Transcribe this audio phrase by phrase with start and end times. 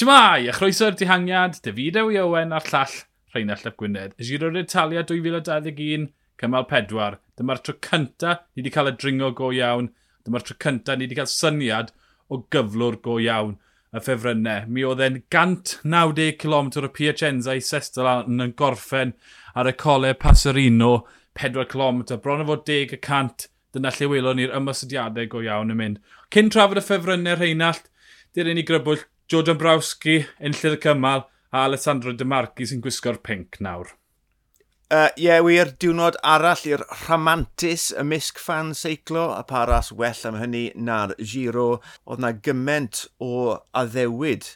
[0.00, 2.92] Siamai, a chroeso'r dihangiad, David i Owen a'r llall
[3.34, 4.14] Rheinald Ap Gwynedd.
[4.16, 6.06] Y Giro Italia 2021,
[6.40, 7.18] cymal 4.
[7.36, 9.90] Dyma'r tro cynta ni wedi cael y dringo go iawn.
[10.24, 11.92] Dyma'r tro cynta ni wedi cael syniad
[12.32, 13.52] o gyflwr go iawn
[13.92, 14.72] y ffefrynnau.
[14.72, 19.12] Mi oedd e'n 190 km o Piacenza i sestol yn gorffen
[19.52, 20.94] ar y colau Passerino,
[21.36, 23.50] 4 km, bron o fod 10 y cant.
[23.76, 26.02] Dyna lle welon ni'r ymosodiadau go iawn yn mynd.
[26.32, 27.92] Cyn trafod y ffefrynnau Rheinald,
[28.32, 31.20] dyr ni grybwyll Jordan Brawski, enllydd y cymal,
[31.54, 33.92] a Alessandro Demarci sy'n gwisgo'r pink nawr.
[34.90, 40.64] Uh, yeah, wir, diwrnod arall i'r rhamantus ymysg fan seiclo, a paras well am hynny
[40.74, 41.68] na'r giro.
[42.10, 44.48] Oedd na gyment o addewid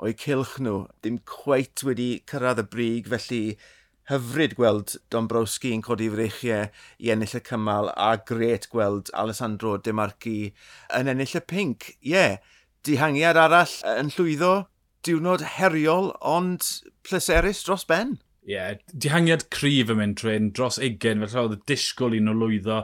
[0.00, 3.42] o'i cilch nhw, dim cweit wedi cyrraedd y brig, felly
[4.08, 6.72] hyfryd gweld Dombrowski yn codi freichiau
[7.04, 10.54] i ennill y cymal, a gret gweld Alessandro Demarci
[10.96, 11.92] yn ennill y pink.
[12.00, 14.52] Ie, yeah dihangiad arall yn llwyddo.
[15.06, 16.66] Diwrnod heriol, ond
[17.06, 18.20] pleserus dros ben.
[18.42, 22.34] Ie, yeah, dihangiad cryf yn mynd trwy'n dros 20, fel oedd y disgwyl un o
[22.34, 22.80] lwyddo.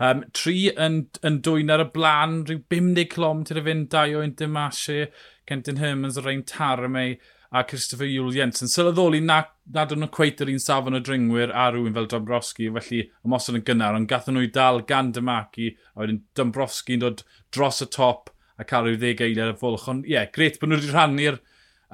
[0.00, 4.32] Um, tri yn, yn dwyn ar y blaen, rhyw 50 clom ti'n fynd dau o'n
[4.40, 5.10] Dimashe,
[5.48, 7.18] Kenton Hermans, Rhain Tarmei
[7.54, 8.66] a Christopher Yule Jensen.
[8.66, 9.42] Sylweddoli na,
[9.76, 13.66] nad o'n cweith yr un safon o dringwyr a rhywun fel Dombrowski, felly ymosod yn
[13.68, 17.22] gynnar, ond gathen nhw i dal gan Dymaki, a wedyn Dombrowski'n dod
[17.54, 19.88] dros y top, a cael rhyw ddeg eiliad y fwlch.
[19.90, 21.40] Ond ie, yeah, gret bod nhw wedi rhannu'r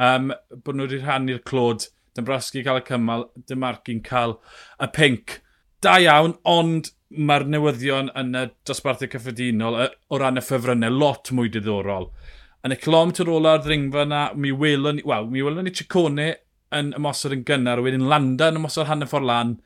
[0.06, 0.32] um,
[0.64, 1.86] bod nhw wedi rhannu'r clod.
[2.18, 4.36] Dymbrasgu cael y cymal, Dymarcu'n cael
[4.82, 5.38] y pink.
[5.80, 11.50] Da iawn, ond mae'r newyddion yn y dosbarthau cyffredinol o ran y ffefrynnau lot mwy
[11.50, 12.10] diddorol.
[12.66, 16.28] Yn y kilometr ola'r ddringfa yna, mi welon ni, wel, mi welon ni Chicone
[16.76, 19.56] yn ymosod yn gynnar, wedyn Landa yn ymosod hanner ffordd lan,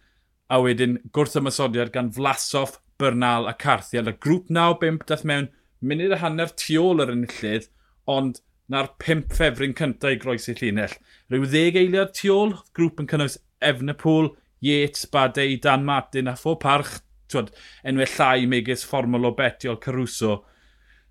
[0.49, 4.09] a wedyn gwrth ymysodiad gan Flasoff, Bernal a Carthiel.
[4.09, 5.51] Y grŵp 9-5 dath mewn
[5.91, 7.69] munud y hanner tu ôl yr enillydd,
[8.11, 8.41] ond
[8.73, 10.97] na'r 5 ffefryn cyntaf i groes i llinell.
[11.33, 14.33] Rhyw ddeg eiliad tu ôl, grŵp yn cynnwys Efnepool,
[14.65, 16.99] Yates, Badei, Dan Martin a pho parch,
[17.33, 17.53] twyd,
[17.85, 20.43] enwau llai megis fformol o betiol Caruso.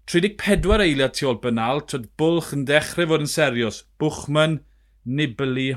[0.09, 3.84] 34 eiliad tu ôl bynal, twyd, Bwlch yn dechrau fod yn serios.
[4.02, 4.59] Bwchman,
[5.06, 5.74] Nibli,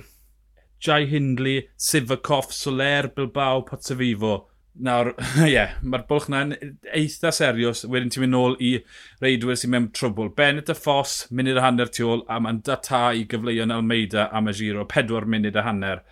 [0.80, 4.46] Jai Hindley, Sivakov, Soler, Bilbao, Potsefifo.
[4.76, 5.14] Nawr,
[5.46, 6.52] ie, yeah, mae'r bwlch na'n
[6.92, 8.72] eitha serios, wedyn ti'n mynd nôl i
[9.24, 10.34] reidwyr sy'n mewn trwbl.
[10.36, 14.50] Bennett y ffos, munud y hanner tu ôl, a mae'n data i gyfleuon Almeida am
[14.52, 16.04] y giro, pedwar munud y hanner.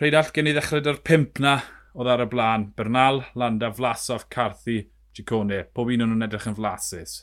[0.00, 1.58] Rhaid all gen i ddechrau dy'r pimp na,
[1.92, 4.80] oedd ar y blaen, Bernal, Landa, Flasoff, Carthy,
[5.12, 5.62] Gicone.
[5.76, 7.20] Pob un o'n nhw'n edrych yn flasus.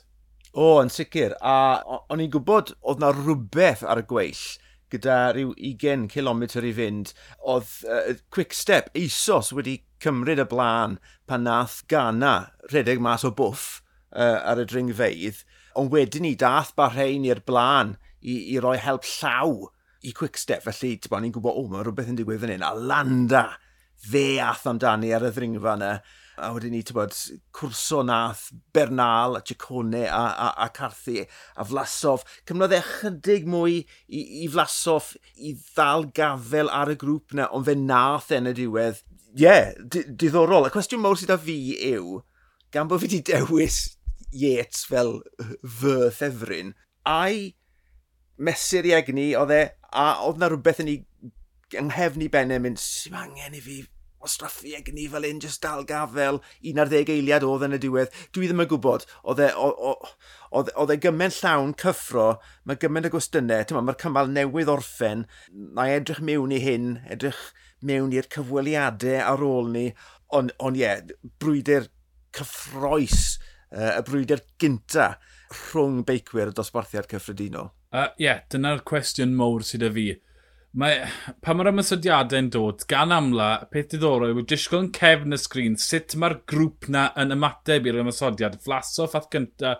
[0.54, 1.34] O, yn sicr.
[1.42, 4.44] A o'n i'n gwybod oedd na rhywbeth ar y gweill
[4.90, 7.12] gyda rhyw 20 km i fynd,
[7.46, 12.34] oedd uh, Quick Step eisos wedi cymryd y blaen pan nath gana
[12.70, 13.80] rhedeg mas o bwff
[14.14, 15.42] uh, ar y dringfeidd,
[15.78, 19.68] ond wedyn ni dath barhain i'r blaen i, i roi help llaw
[20.06, 20.64] i Quickstep.
[20.64, 22.64] Felly, ti'n ni'n gwybod, o, mae rhywbeth yn digwydd fan hyn.
[22.64, 23.44] A Landa,
[24.00, 25.92] fe ath amdani ar y ddringfa yna.
[26.40, 27.16] A wedyn ni, ti'n bod,
[27.56, 31.26] cwrso nath Bernal, a Ciccone, a, a, a Carthy,
[31.60, 37.36] a Flasoff, Cymrodd e chydig mwy i, i Flasoff i ddal gafel ar y grŵp
[37.36, 39.04] na, ond fe nath e yn y diwedd
[39.36, 40.68] ie, yeah, diddorol.
[40.68, 41.56] Y cwestiwn mawr sydd â fi
[41.92, 42.20] yw,
[42.74, 43.80] gan bod fi wedi dewis
[44.30, 45.18] Yates fel
[45.66, 46.74] fy thefryn,
[47.08, 47.50] a'i
[48.38, 51.00] mesur i egni, oedd e, a oedd na rhywbeth yn ei
[51.80, 53.80] ynghefni benne mynd, sy'n angen i fi
[54.20, 57.64] o straffu e ag ni fel un just dal gafel, un ar ddeg eiliad oedd
[57.66, 58.12] yn y diwedd.
[58.36, 62.28] Dwi ddim yn gwybod, oedd e, e gymaint llawn cyffro,
[62.68, 65.24] mae gymaint y gwestiynau, mae'r ma cymal newydd orffen,
[65.76, 67.40] na edrych mewn i hyn, edrych
[67.86, 69.86] mewn i'r cyfweliadau ar ôl ni,
[70.36, 71.00] ond on, ie, yeah,
[71.42, 71.88] brwyder
[72.36, 73.38] cyffroes,
[73.72, 75.14] uh, y brwyder gynta
[75.50, 77.72] rhwng beicwyr y dosbarthiad cyffredinol.
[77.90, 80.10] Ie, uh, yeah, dyna'r cwestiwn mowr sydd y fi.
[80.78, 81.00] Mae,
[81.42, 86.14] pa mae'r ymysodiadau'n dod, gan amla, peth diddorol yw disgwyl yn cefn y sgrin, sut
[86.14, 88.60] mae'r grŵp na yn ymateb i'r ymysodiad.
[88.62, 89.74] Flaso ffath gynta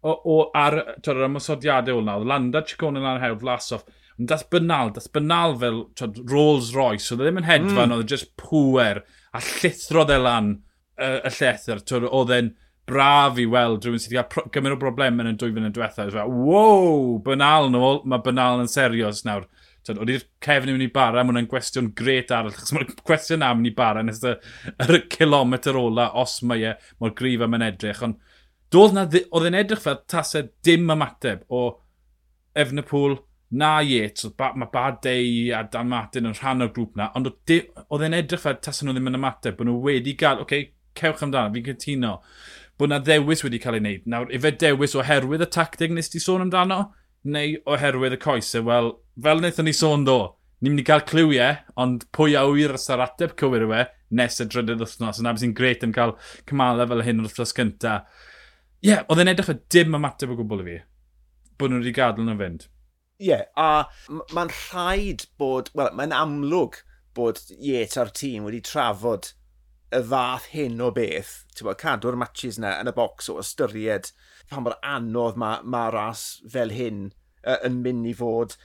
[0.00, 2.24] o, o, ar twyd, yr ymysodiadau o'l nawr.
[2.30, 3.82] Landa, Ciccone, Lan Hewl, Flaso.
[4.16, 7.12] Yn dath bynal fel twyd, Rolls Royce.
[7.12, 7.94] Oedd e ddim yn hedfan, mm.
[7.98, 9.04] oedd e jyst pwer
[9.36, 11.84] a llithrodd e lan y, y llethr.
[12.08, 12.52] Oedd e'n
[12.90, 15.76] braf i weld rhywun sydd wedi cael gymaint o broblemau yn y dwy fynd yn
[15.76, 16.16] diwethaf.
[16.32, 19.44] Wow, bynal nôl, mae bynal yn serios nawr.
[19.86, 22.90] Tyd, o'n i'r cefn i mynd i bara, mae hwnna'n gwestiwn gret arall, achos mae'r
[23.06, 27.56] cwestiwn am mynd i bara nes yr kilometr ola, os mae e, mae'r grif am
[27.56, 28.18] yn edrych, ond
[28.74, 31.64] doedd na, oedd yn edrych fel tasau dim ymateb o
[32.60, 33.16] Efnepool,
[33.50, 37.32] na Yates, ba, mae bad day a Dan Martin yn rhan o'r grŵp na, ond
[37.32, 40.68] oedd e'n edrych fel tasau nhw ddim yn ymateb, bod nhw wedi gael, oce, okay,
[40.98, 42.12] cewch amdano, fi'n cytuno,
[42.78, 44.06] bod na ddewis wedi cael ei wneud.
[44.10, 46.84] Nawr, ife dewis oherwydd y tactig nes ti sôn amdano,
[47.24, 48.64] neu oherwydd y coesau?
[48.66, 50.18] Wel, fel wnaethon ni sôn do,
[50.60, 53.74] ni'n mynd i gael clywiau, e, ond pwy a wyr os ar ateb cywir yw
[53.78, 53.84] e,
[54.16, 56.16] nes y drydydd wythnos, yna beth sy'n gret yn cael
[56.48, 57.96] cymalau fel hyn o'r wythnos cynta.
[58.80, 60.76] Ie, yeah, oedd e'n edrych o dim ymateb o gwbl i fi,
[61.60, 62.68] bod nhw wedi gadael nhw fynd.
[63.20, 66.80] Ie, yeah, a mae'n rhaid bod, wel, mae'n amlwg
[67.16, 69.32] bod Iet a'r tîm wedi trafod
[69.90, 74.12] y fath hyn o beth, ti'n bod, cadw'r matches na yn y bocs o ystyried
[74.50, 78.56] pan mor anodd mae ma ras fel hyn uh, yn mynd i fod.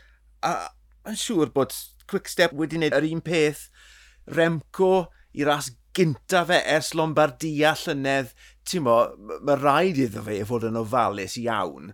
[0.45, 0.69] A
[1.09, 1.73] yn siŵr bod
[2.09, 3.65] Quickstep wedi gwneud yr un peth
[4.37, 8.33] Remco i ras gynta fe ers Lombardia llynedd,
[8.67, 11.93] ti'n mo, mae rhaid iddo fe fod yn ofalus iawn.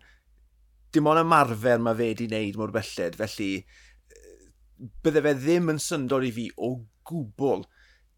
[0.92, 3.52] Dim ond ymarfer mae fe wedi wneud mor belled, felly
[5.06, 6.74] bydde fe ddim yn syndod i fi o
[7.08, 7.64] gwbl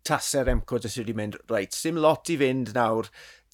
[0.07, 3.09] tasau Remco jyst wedi mynd, reit, sim lot i fynd nawr,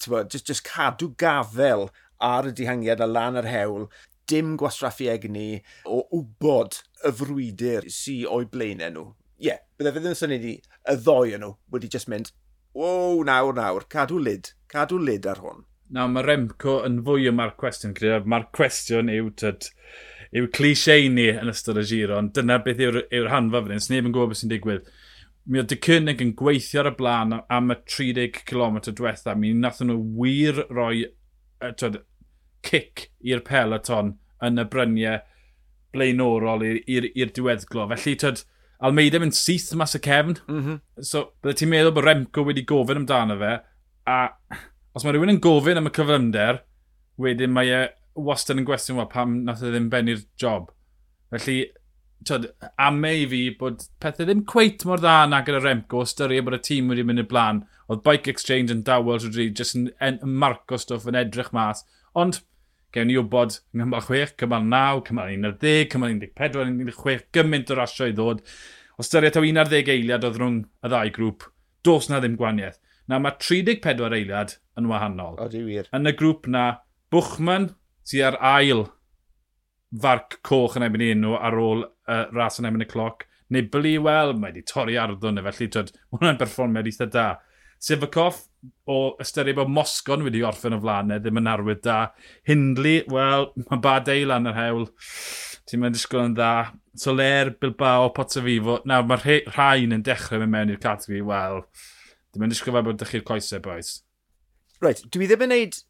[0.07, 3.88] bod, just, just cadw gafel ar y dihangiad a lan yr hewl,
[4.30, 9.07] dim gwastraffu egni o wybod y frwydr sy o'i blaenau nhw.
[9.40, 12.34] Ie, yeah, bydde fe ddim yn syniad i y ddoi nhw wedi just mynd,
[12.78, 15.66] wow, nawr, nawr, cadw lid, cadw lid ar hwn.
[15.95, 17.95] Nawr mae Remco yn fwy o ma'r cwestiwn,
[18.30, 19.72] mae'r cwestiwn yw, tyd,
[20.38, 23.86] yw cliché ni yn ystod y giro, ond dyna beth yw'r yw hanfa fan hyn,
[23.86, 24.92] sneb yn gwybod beth sy'n digwydd
[25.50, 29.34] mi oedd Dicynig yn gweithio ar y blaen am y 30 km diwetha.
[29.36, 31.07] Mi nath nhw wir roi
[31.80, 32.04] twed,
[32.66, 34.13] cic i'r peloton
[34.46, 35.24] yn y bryniau
[35.96, 37.88] blaenorol i'r diweddglo.
[37.96, 38.44] Felly, twed,
[38.86, 40.38] Almeida mynd syth mas y cefn.
[40.48, 40.81] Mm -hmm.
[41.04, 43.56] So, bydde ti'n meddwl bod Remco wedi gofyn amdano fe,
[44.07, 44.19] a
[44.95, 46.62] os mae rhywun yn gofyn am y cyflymder,
[47.19, 47.81] wedyn mae e
[48.16, 50.72] wastad yn gwestiwn, wel, pam nath e ddim bennu'r job.
[51.34, 51.60] Felly,
[52.27, 52.50] tyd,
[52.81, 56.62] ame i fi bod pethau ddim cweit mor dda na gyda Remco, ystyried bod y
[56.66, 57.63] tîm wedi mynd y blaen.
[57.89, 61.54] Oedd Bike Exchange yn dawel trwy drwy, jyst yn, yn, yn marco stwff yn edrych
[61.56, 61.86] mas.
[62.19, 62.42] Ond,
[62.95, 68.10] gewn ni wybod, cymal 6, cymal 9, cymal 11, cymal 14, 16, gymaint o rasio
[68.10, 68.44] i ddod.
[69.00, 71.48] O styried taw 11 eiliad oedd rhwng y ddau grŵp,
[71.88, 72.81] dos na ddim gwaniaeth.
[73.10, 75.39] Na mae 34 eiliad yn wahanol.
[75.42, 75.89] O, di wir.
[75.95, 76.68] Yn y grŵp na,
[77.10, 77.71] Bwchman
[78.06, 78.83] sydd ar ail
[79.97, 83.25] farc coch yn ebyn enw ar ôl uh, ras yn ebyn y cloc.
[83.50, 87.27] Nibli, wel, mae wedi torri arddwn e, felly twyd, hwnna'n berfformiad eitha da.
[87.81, 88.44] Sifakoff,
[88.91, 92.00] o ystyried bod Mosgon wedi orffen y flanau, ddim yn arwydd da.
[92.45, 94.86] Hindley, wel, mae bad eilan yr hewl.
[95.69, 96.51] Ti'n mynd disgwyl yn dda.
[97.00, 98.80] Soler, Bilbao, Potsafifo.
[98.89, 101.63] Nawr, mae rhain yn dechrau mewn mewn i'r categori, wel,
[102.30, 103.95] ddim yn disgwyl fel bod ydych chi'r coesau, boes.
[104.83, 105.81] Reit, dwi ddim yn neud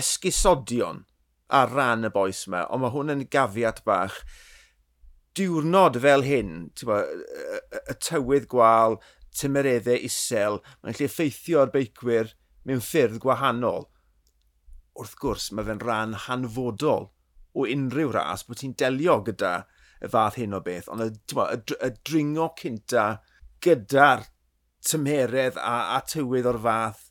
[0.00, 1.04] esgusodion
[1.50, 4.20] ar ran y boes yma, ond mae hwn yn gafiat bach.
[5.36, 6.54] Diwrnod fel hyn,
[6.86, 6.98] bo,
[7.80, 8.98] y tywydd gwal,
[9.36, 12.34] tymereddau isel, mae'n lle effeithio'r beicwyr
[12.66, 13.86] mewn ffyrdd gwahanol.
[14.98, 17.10] Wrth gwrs, mae fe'n rhan hanfodol
[17.54, 19.54] o unrhyw ras bod ti'n delio gyda
[20.00, 23.06] y fath hyn o beth, ond y, bo, y, y dringo cynta
[23.64, 24.26] gyda'r
[24.86, 27.09] tymeredd a, a tywydd o'r fath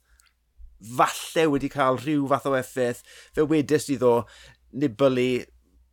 [0.80, 3.04] falle wedi cael rhyw fath o effaith.
[3.36, 4.14] Fe wedys i ddo,
[4.80, 5.46] Nibali,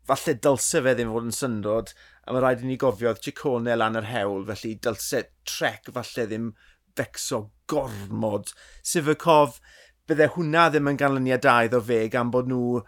[0.07, 1.93] falle dylse fe ddim fod yn syndod,
[2.27, 6.27] a mae rhaid i ni gofio oedd Ciccone lan yr hewl, felly dylse trec falle
[6.29, 6.53] ddim
[6.97, 8.53] fecso gormod.
[8.87, 9.59] Sifakov,
[10.07, 12.83] bydde hwnna ddim yn ganlyniad da iddo fe gan bod nhw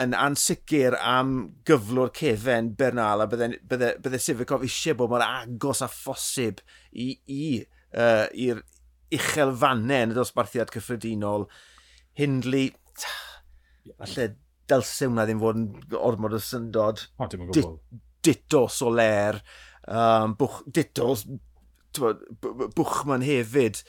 [0.00, 1.32] yn ansicr am
[1.66, 6.60] gyflwr cefen Bernal a bydde, bydde, bydde Sivakov eisiau bod mor agos a phosib
[6.92, 7.64] i, i,
[7.96, 8.62] uh, i'r
[9.14, 11.46] uchelfannau yn y dosbarthiad cyffredinol,
[12.18, 12.70] Hindley,
[13.96, 14.28] falle
[14.70, 17.04] dylse hwnna ddim fod yn ormod o syndod.
[17.18, 17.74] O, dim yn gwbl.
[18.20, 19.40] Ditto Soler,
[19.88, 21.14] um, bwch, ditto
[22.76, 23.80] Bwchman hefyd.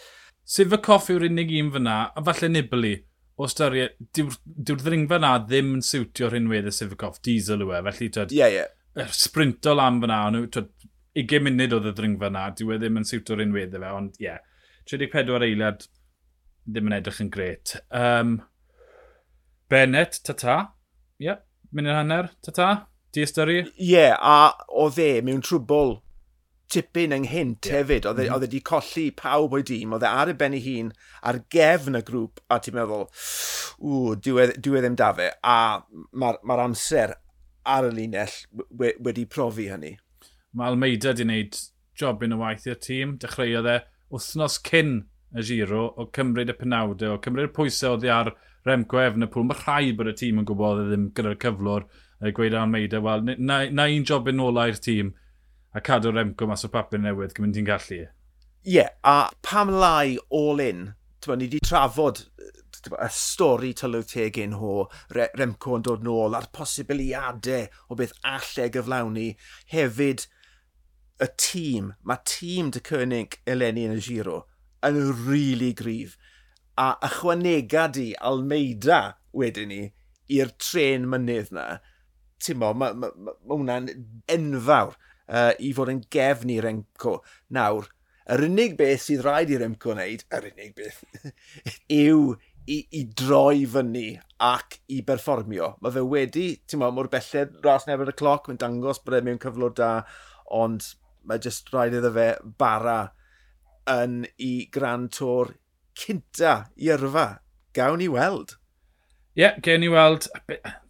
[0.48, 2.96] Sef y coffi yw'r unig un fyna, a falle Nibli,
[3.38, 7.62] o styried, dyw'r dyw ddringfa na ddim yn siwtio rhywun hyn sef y coff, diesel
[7.66, 9.12] yw e, felly tyd, yeah, yeah.
[9.14, 13.54] sprinto lan fyna, 20 munud oedd y ddringfa na, dyw e ddim yn siwtio rhywun
[13.60, 14.32] wedd fe, ond ie.
[14.32, 14.48] Yeah
[14.90, 15.86] 34 eiliad
[16.66, 17.76] ddim yn edrych yn gret.
[17.90, 18.38] Um,
[19.72, 20.58] Bennett, ta-ta.
[21.22, 22.70] Ie, yeah, mynd i'r hanner, ta-ta.
[23.12, 23.62] Di ystyru?
[23.62, 25.98] Ie, yeah, a o dde mewn trwbl
[26.72, 27.82] tipyn ynghynt yeah.
[27.82, 28.08] hefyd.
[28.10, 28.46] Oedd e- mm -hmm.
[28.46, 30.94] wedi colli pawb o'i dîm, oedd e ar y ben ei hun
[31.28, 33.08] ar gefn y grŵp, a ti'n meddwl,
[33.80, 35.58] ww, diwedd, diwedd ddim da fe, a
[36.12, 37.16] mae'r ma, amser
[37.76, 38.38] ar y linell
[38.80, 39.98] wedi profi hynny.
[40.54, 41.60] Mae Almeida wedi gwneud
[42.00, 43.80] job yn y waith i'r tîm, dechreuodd e
[44.12, 45.02] wythnos cyn
[45.32, 48.34] y giro o cymryd y penawdau, o cymryd y pwysau oedd ar
[48.68, 49.48] Remco Efnepwl.
[49.48, 53.28] Mae rhai bod y tîm yn gwybod e ddim gyda'r cyflwr e, gweud Almeida, wel,
[53.40, 55.14] na, na un job yn ôl i'r tîm
[55.74, 58.02] a cadw Remco mas o papur newydd gymaint ti'n gallu.
[58.62, 62.26] Ie, yeah, a pam lai all-in, ni wedi trafod
[62.90, 64.76] y stori tylwyth teg un ho,
[65.16, 69.28] Re Remco yn dod nôl, a'r posibiliadau o beth allai gyflawni,
[69.74, 70.28] hefyd
[71.22, 74.42] y tîm, mae tîm dy cynnig eleni yn y giro
[74.86, 76.18] yn really gryf.
[76.78, 79.02] A ychwanega di Almeida
[79.38, 79.82] wedyn ni
[80.32, 81.66] i'r tren mynydd na.
[82.42, 83.90] Ti'n mo, mae ma, ma, ma hwnna'n
[84.34, 87.20] enfawr uh, i fod yn gefn i Remco.
[87.54, 87.90] Nawr,
[88.32, 91.04] yr unig beth sydd rhaid i Remco wneud, yr unig beth,
[92.02, 92.32] yw
[92.66, 94.08] i, i droi fyny
[94.42, 95.76] ac i berfformio.
[95.82, 99.24] Mae fe wedi, ti'n mo, mor belled ras nefyd y cloc, mae'n dangos bod e
[99.28, 99.94] mewn cyflwr da,
[100.52, 100.94] ond
[101.28, 102.28] mae jyst rhaid iddo fe
[102.62, 103.00] bara
[103.90, 105.54] yn i Grand Tour
[105.98, 107.28] cynta i yrfa.
[107.76, 108.58] Gawn ni weld.
[109.32, 110.28] Ie, yeah, gen i weld,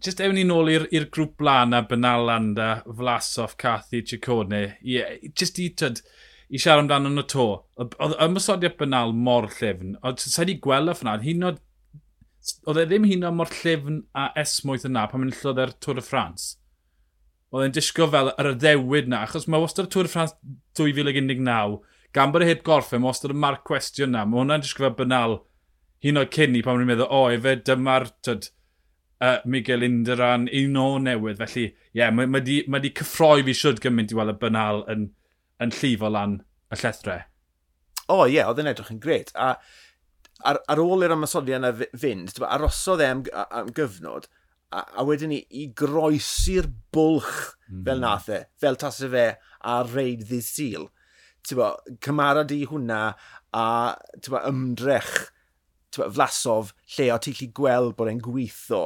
[0.02, 4.62] Just ewn ni nôl i'r grŵp blaen a Benal Landa, Vlasov, Cathy, Ciccone.
[4.82, 6.02] Ie, yeah, just i, tyd,
[6.50, 7.46] i siarad amdano yn y to.
[7.78, 9.94] Oedd ymwysodiad Benal mor llyfn.
[10.02, 11.62] Oedd sa'i di gweld y ffna, hyn oedd...
[12.66, 16.02] Oedd e ddim hyn o mor llyfn a esmwyth yna pan mynd llodd e'r Tôr
[16.02, 16.56] y Ffrans
[17.52, 20.36] oedd e'n disgo fel yr addewid na, achos mae wastad y Tŵr Ffrans
[20.80, 21.80] 2019,
[22.16, 24.96] gan bod e heb gorffen, mae wastad y marc cwestiwn na, mae hwnna'n disgo fel
[25.02, 25.38] banal,
[26.06, 28.48] hyn o'r cynni pan mae'n meddwl, o, efe dyma'r, tyd,
[29.22, 33.44] uh, Miguel Inderan, un o newydd, felly, ie, yeah, mae, mae, di, mae di cyffroi
[33.48, 35.10] fi siwrd gymaint i weld y banal yn,
[35.62, 36.40] yn llifo lan
[36.72, 37.28] y llethrau.
[38.08, 39.54] O, oh, ie, yeah, oedd yn edrych yn gret, a
[40.48, 44.28] ar, ar ôl i'r ymasoddiad yna fynd, arosodd e am, am gyfnod,
[44.72, 47.84] a, a wedyn ni i groesi'r bwlch mm -hmm.
[47.88, 49.28] fel nath e, fel tas y fe
[49.74, 50.90] a reid ddydd syl.
[51.58, 51.72] Bo,
[52.06, 53.02] cymara di hwnna
[53.58, 53.68] a
[54.30, 55.14] bo, ymdrech
[55.98, 58.84] bo, flasof lle o ti'n lli gweld bod e'n gweithio.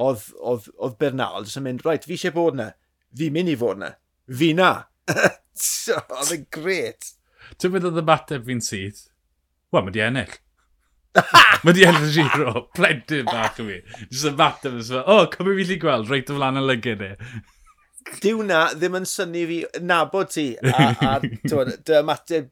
[0.00, 2.70] Oedd, oedd, oedd Bernal jyst yn mynd, rhaid, fi eisiau bod yna,
[3.18, 3.94] fi mynd i fod yna,
[4.40, 4.70] fi na.
[5.14, 7.14] oedd e'n gret.
[7.58, 9.08] Ti'n meddwl y mateb fi'n syth?
[9.70, 10.38] Wel, mae di ennill.
[11.64, 13.80] Mae di ennill y giro, plentyn bach o fi.
[14.10, 16.62] Just yn mater fes fel, o, oh, cymryd fi lli gweld, reit o flan y
[16.64, 17.10] lygyd ni.
[17.10, 18.14] E.
[18.22, 20.46] Dyw na ddim yn syni fi nabod ti.
[20.62, 22.48] A, a dy ymateb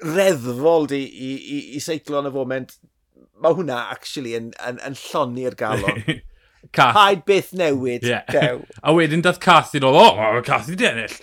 [0.00, 2.74] reddfol di i, i, i seiclo yn y foment.
[3.40, 6.02] Mae hwnna, actually, yn, yn, yn lloni'r galon.
[6.76, 6.94] Cath.
[6.94, 8.24] Paid byth newid, yeah.
[8.30, 8.66] dew.
[8.84, 11.16] A wedyn dath Cathy i'n ôl, o, mae Cathy di ennill.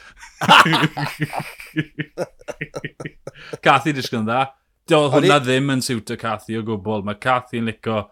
[3.63, 4.47] Cathy i disgyn dda.
[4.87, 7.01] Doedd hwnna ddim yn siwt y Cathy o gwbl.
[7.03, 8.05] Mae Cathy yn licio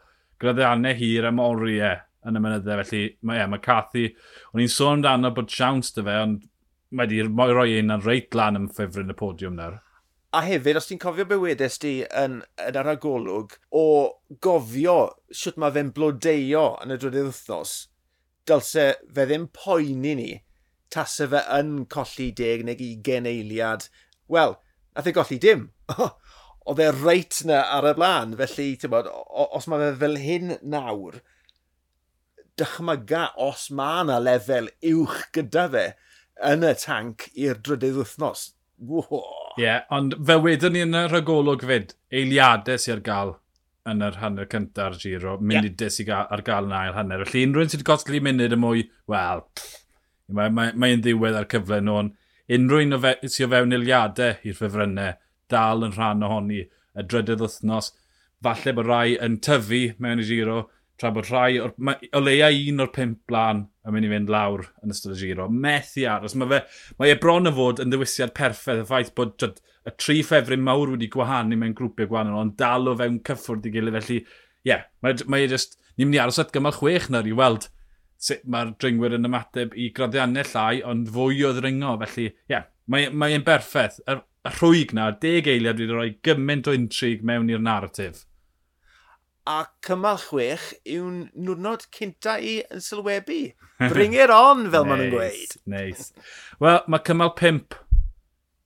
[0.43, 1.91] graddiannau hir am oriau e
[2.27, 2.81] yn y mynyddau.
[2.81, 4.09] Felly mae, yeah, mae Cathy...
[4.51, 6.41] O'n i'n sôn amdano bod siawns dy fe, ond
[6.91, 9.77] mae di roi un yn reit lan yn ffefryn y podiwm nawr.
[10.35, 13.85] A hefyd, os ti'n cofio bywydus di yn, yn yr agolwg, o
[14.43, 14.97] gofio
[15.31, 17.77] sut mae fe'n blodeio yn y drydydd wythnos,
[18.51, 20.29] dylse fe ddim poeni ni
[20.91, 23.87] tasau fe yn colli deg neu gen eiliad.
[24.27, 24.59] Wel,
[24.91, 25.69] nath e golli dim.
[26.65, 28.35] oedd e reit na ar y blaen.
[28.39, 29.09] Felly, ti'n bod,
[29.45, 31.21] os mae fe fel hyn nawr,
[32.59, 35.85] dychmyga os mae yna lefel uwch gyda fe
[36.51, 38.49] yn y tanc i'r drydydd wythnos.
[39.55, 43.33] Ie, yeah, ond fel wedyn ni yn y rhagolwg fyd, eiliadau sy'n ar gael
[43.91, 45.93] yn yr hanner cyntaf ar giro, munudau yeah.
[45.93, 47.23] sy'n ar gael yn ail hanner.
[47.29, 49.45] Felly unrhyw un sydd wedi gosli munud y mwy, wel,
[50.33, 52.11] mae'n mae, mae ddiwedd ar cyfle nhw'n.
[52.55, 52.97] Unrhyw un
[53.29, 55.15] sy'n o fewn eiliadau i'r ffefrynnau,
[55.51, 56.63] dal yn rhan ohoni.
[56.95, 57.91] Y drydydd wythnos,
[58.45, 60.63] falle bod rai yn tyfu mewn i giro,
[60.99, 61.73] tra bod rhai, or,
[62.15, 65.49] o leia un o'r pimp blaen yn mynd i fynd lawr yn ystod y giro.
[65.51, 66.61] Methu aros, mae, fe,
[66.99, 70.63] mae e bron y fod yn ddewisiad perffaith y ffaith bod jod, y tri ffefryn
[70.65, 74.27] mawr wedi gwahanu mewn grwpiau gwahanol, ond dal o fewn cyffwrdd i gilydd, felly ie,
[74.71, 77.35] yeah, mae, e mae e just, ni'n mynd i aros at gymal chwech nawr i
[77.37, 77.67] weld
[78.25, 82.65] sut mae'r dringwyr yn ymateb i graddiannau llai, ond fwy o ddringo, felly ie, yeah,
[82.91, 83.99] mae e, mae berffaith
[84.45, 88.23] y rhwyg na, deg eiliad wedi rhoi gymaint o intrig mewn i'r narratif.
[89.45, 93.39] A cymal chwech yw'n nwrnod cynta i yn sylwebu.
[93.93, 95.55] Bring it on, fel nice, maen nhw'n gweud.
[95.73, 96.11] Neis.
[96.61, 97.77] Wel, mae cymal pimp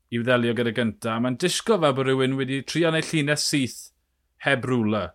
[0.09, 1.19] i wddelio gyda gynta.
[1.19, 3.79] Mae'n disgo fel bod rhywun wedi trio neu llunes syth
[4.45, 5.09] heb rwla.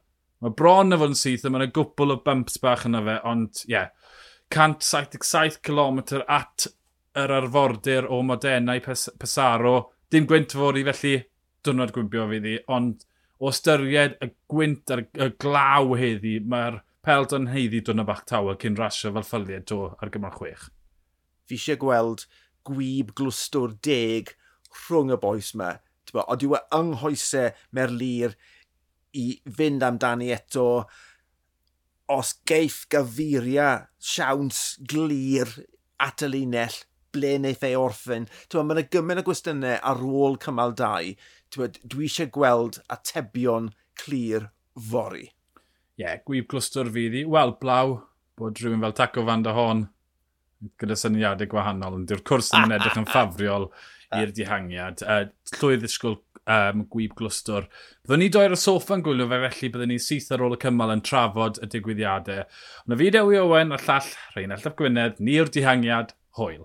[0.45, 3.65] Mae bron y fod yn syth a mae'n gwbl o bumps bach yna fe, ond
[3.65, 3.73] ie.
[3.73, 3.93] Yeah,
[4.53, 6.67] 177 km at
[7.17, 9.77] yr arfordir o modennau pes Pesaro
[10.15, 11.17] dim gwynt fori, felly
[11.67, 13.03] dwrnod gwybio fi ddi, ond
[13.43, 18.79] o styried y gwynt a'r y glaw heddi, mae'r Pelton heiddi dwrnod bach tawa cyn
[18.79, 20.69] rasio fel ffyliau to ar gymal chwech.
[21.45, 22.25] Fi eisiau gweld
[22.65, 24.33] gwyb glwstwr deg
[24.85, 25.75] rhwng y boes yma.
[26.23, 28.37] Ond yw e ynghoesau Merlir
[29.19, 29.27] i
[29.59, 30.87] fynd amdani eto.
[32.15, 33.69] Os geiff gyfuria
[33.99, 35.51] siawns glir
[36.01, 36.77] at y linell,
[37.15, 38.29] ble wnaeth ei orffen.
[38.55, 41.15] Mae yna gymaint o gwestiynau ar ôl cymal 2.
[41.55, 44.51] Dwi eisiau gweld atebion clir
[44.91, 45.29] fori.
[45.95, 47.25] Ie, yeah, gwyb glwstwr fydd i.
[47.31, 48.01] Wel, blaw,
[48.39, 49.87] bod rhywun fel Taco Van der Hon
[50.81, 53.69] gyda syniadau gwahanol, ond dyw'r cwrs yn edrych yn ffafriol
[54.15, 55.03] i'r dihangiad.
[55.07, 55.27] Uh,
[55.59, 56.19] llwyr ddisgwyl
[56.51, 57.69] um, gwyb glwstwr.
[58.05, 61.05] Byddwn ni doi'r soffa'n gwylio fe felly byddwn ni syth ar ôl y cymal yn
[61.07, 62.45] trafod y digwyddiadau.
[62.85, 66.65] Ond y fi Dewi Owen a llall Rheinald Ap Gwynedd, ni'r dihangiad, hwyl.